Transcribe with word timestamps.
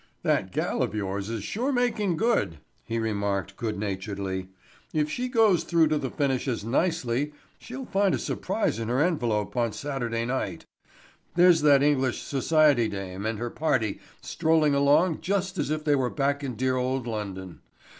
"That 0.23 0.51
gal 0.51 0.81
of 0.81 0.95
yours 0.95 1.29
is 1.29 1.43
sure 1.43 1.71
making 1.71 2.17
good," 2.17 2.57
he 2.85 2.97
remarked 2.97 3.55
good 3.55 3.77
naturedly. 3.77 4.49
"If 4.93 5.11
she 5.11 5.27
goes 5.29 5.63
through 5.63 5.89
to 5.89 5.99
the 5.99 6.09
finish 6.09 6.47
as 6.47 6.65
nicely 6.65 7.33
she'll 7.59 7.85
find 7.85 8.15
a 8.15 8.17
surprise 8.17 8.79
in 8.79 8.87
her 8.87 8.99
envelope 8.99 9.55
on 9.55 9.73
Saturday 9.73 10.25
night. 10.25 10.65
There's 11.35 11.61
that 11.61 11.83
English 11.83 12.23
society 12.23 12.87
dame 12.87 13.27
and 13.27 13.37
her 13.37 13.51
party 13.51 13.99
strolling 14.21 14.73
along 14.73 15.21
just 15.21 15.59
as 15.59 15.69
if 15.69 15.83
they 15.83 15.93
were 15.93 16.09
back 16.09 16.43
in 16.43 16.55
dear 16.55 16.77
old 16.77 17.05
London. 17.05 17.61